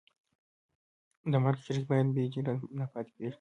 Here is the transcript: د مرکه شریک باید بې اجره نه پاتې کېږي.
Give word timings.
د 1.31 1.33
مرکه 1.43 1.63
شریک 1.65 1.85
باید 1.89 2.07
بې 2.15 2.21
اجره 2.27 2.53
نه 2.79 2.85
پاتې 2.91 3.11
کېږي. 3.15 3.29